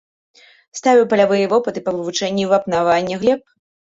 Ставіў 0.79 1.05
палявыя 1.11 1.51
вопыты 1.51 1.83
па 1.89 1.93
вывучэнні 1.97 2.47
вапнавання 2.53 3.15
глеб. 3.25 3.41